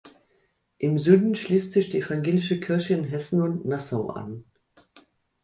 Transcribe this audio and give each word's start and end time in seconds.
Im 0.79 0.97
Süden 0.97 1.35
schließt 1.35 1.73
sich 1.73 1.91
die 1.91 1.99
Evangelische 1.99 2.59
Kirche 2.59 2.95
in 2.95 3.03
Hessen 3.03 3.39
und 3.43 3.65
Nassau 3.67 4.07
an. 4.09 4.45